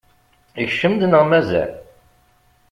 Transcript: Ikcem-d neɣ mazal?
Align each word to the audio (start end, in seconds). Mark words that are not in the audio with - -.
Ikcem-d 0.63 1.01
neɣ 1.05 1.23
mazal? 1.29 1.71